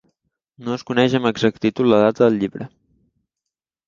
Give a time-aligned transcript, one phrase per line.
[0.69, 2.69] No es coneix amb exactitud la data del llibre.